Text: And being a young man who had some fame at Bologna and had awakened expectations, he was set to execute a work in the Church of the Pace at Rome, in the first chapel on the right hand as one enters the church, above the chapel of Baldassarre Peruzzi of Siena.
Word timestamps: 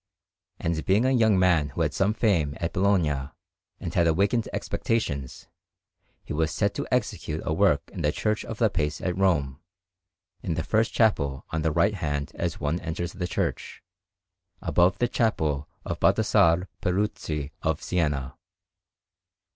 And 0.59 0.83
being 0.83 1.05
a 1.05 1.11
young 1.11 1.37
man 1.37 1.69
who 1.69 1.81
had 1.81 1.93
some 1.93 2.15
fame 2.15 2.55
at 2.59 2.73
Bologna 2.73 3.29
and 3.79 3.93
had 3.93 4.07
awakened 4.07 4.49
expectations, 4.51 5.47
he 6.23 6.33
was 6.33 6.49
set 6.51 6.73
to 6.73 6.87
execute 6.91 7.39
a 7.45 7.53
work 7.53 7.83
in 7.93 8.01
the 8.01 8.11
Church 8.11 8.43
of 8.43 8.57
the 8.57 8.71
Pace 8.71 8.99
at 8.99 9.15
Rome, 9.15 9.59
in 10.41 10.55
the 10.55 10.63
first 10.63 10.91
chapel 10.91 11.45
on 11.51 11.61
the 11.61 11.71
right 11.71 11.93
hand 11.93 12.31
as 12.33 12.59
one 12.59 12.79
enters 12.79 13.13
the 13.13 13.27
church, 13.27 13.83
above 14.59 14.97
the 14.97 15.07
chapel 15.07 15.69
of 15.85 15.99
Baldassarre 15.99 16.67
Peruzzi 16.81 17.51
of 17.61 17.79
Siena. 17.83 18.35